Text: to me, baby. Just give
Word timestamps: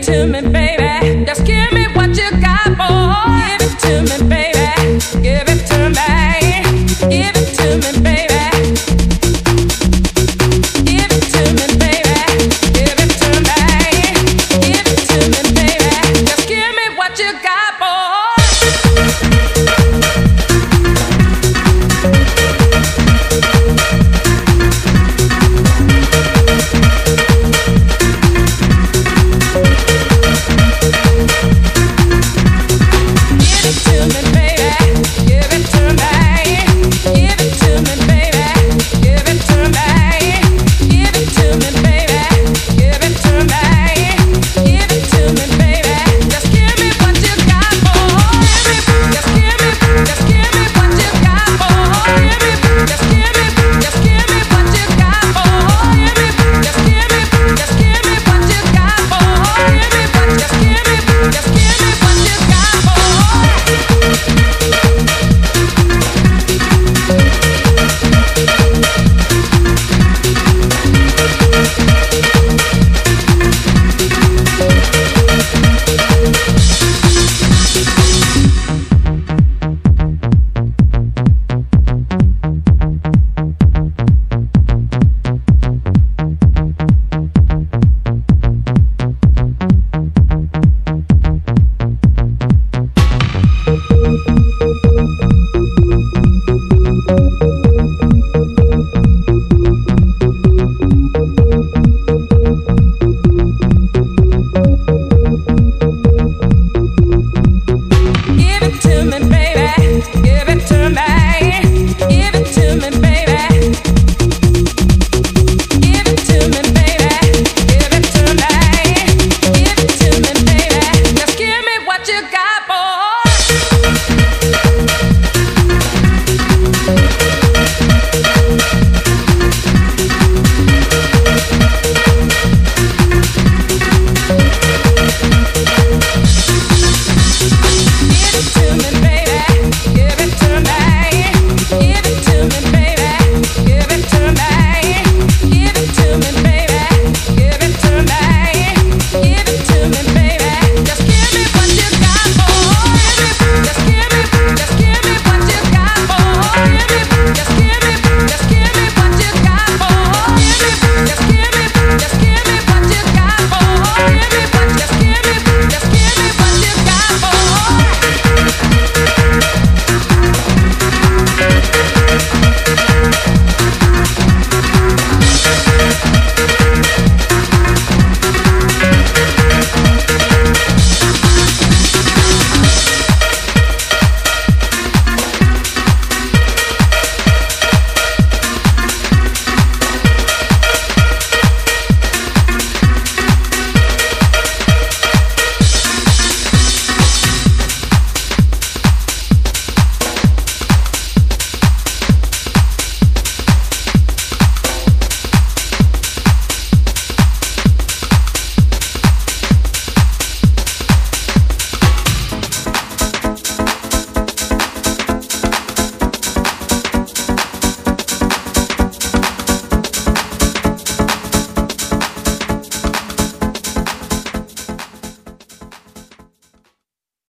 to 0.00 0.26
me, 0.26 0.40
baby. 0.40 1.24
Just 1.24 1.44
give 1.44 1.71